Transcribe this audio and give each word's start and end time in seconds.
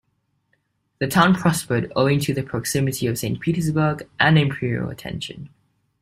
The 0.97 1.05
town 1.07 1.35
prospered 1.35 1.91
owing 1.95 2.19
to 2.21 2.33
the 2.33 2.41
proximity 2.41 3.05
of 3.05 3.19
Saint 3.19 3.39
Petersburg 3.39 4.09
and 4.19 4.35
imperial 4.39 4.89
attention. 4.89 5.49